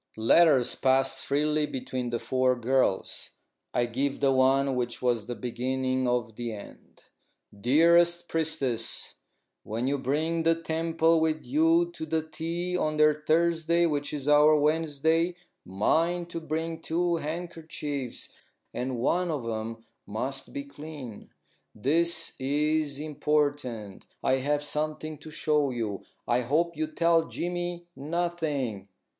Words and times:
Letters 0.17 0.73
passed 0.77 1.23
freely 1.23 1.67
between 1.67 2.09
the 2.09 2.17
four 2.17 2.55
girls. 2.55 3.29
I 3.71 3.85
give 3.85 4.19
the 4.19 4.31
one 4.31 4.75
which 4.75 4.99
was 4.99 5.27
the 5.27 5.35
beginning 5.35 6.07
of 6.07 6.35
the 6.37 6.53
end: 6.53 7.03
"DEAREST 7.55 8.27
PRIESTESS, 8.27 9.13
When 9.61 9.85
you 9.85 9.99
bring 9.99 10.41
the 10.41 10.55
temple 10.55 11.19
with 11.19 11.43
you 11.45 11.91
to 11.91 12.07
tea 12.23 12.75
on 12.75 12.97
their 12.97 13.13
Thursday 13.13 13.85
wich 13.85 14.11
is 14.11 14.27
our 14.27 14.59
Wensday, 14.59 15.35
mind 15.63 16.31
to 16.31 16.39
bring 16.39 16.81
two 16.81 17.17
handkercheeves, 17.21 18.33
and 18.73 18.97
one 18.97 19.29
of 19.29 19.43
them 19.43 19.85
must 20.07 20.51
be 20.51 20.63
clean. 20.63 21.29
This 21.75 22.33
is 22.39 22.97
important. 22.97 24.07
I 24.23 24.37
have 24.37 24.63
something 24.63 25.19
to 25.19 25.29
show 25.29 25.69
you. 25.69 26.01
I 26.27 26.39
hope 26.41 26.75
you 26.75 26.87
tell 26.87 27.27
Jimy 27.27 27.85
nothing. 27.95 28.87